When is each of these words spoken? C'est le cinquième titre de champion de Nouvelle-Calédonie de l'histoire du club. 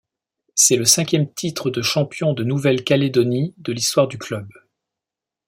C'est 0.55 0.77
le 0.77 0.85
cinquième 0.85 1.31
titre 1.31 1.69
de 1.69 1.83
champion 1.83 2.33
de 2.33 2.43
Nouvelle-Calédonie 2.43 3.53
de 3.59 3.71
l'histoire 3.71 4.07
du 4.07 4.17
club. 4.17 4.49